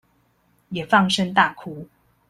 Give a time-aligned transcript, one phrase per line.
[0.71, 1.87] 也放聲大哭